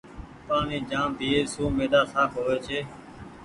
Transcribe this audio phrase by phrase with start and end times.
[0.47, 2.79] پآڻيٚ جآم پيئي سون ميدآ سآڦ هووي ڇي۔